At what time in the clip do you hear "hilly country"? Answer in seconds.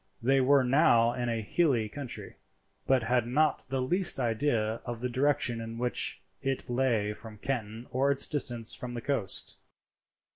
1.43-2.37